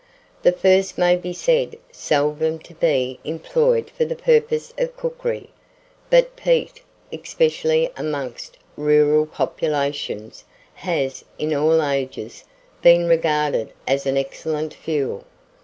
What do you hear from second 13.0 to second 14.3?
regarded as an